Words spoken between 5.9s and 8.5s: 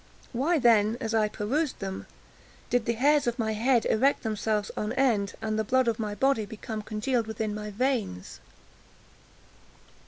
my body become congealed within my veins?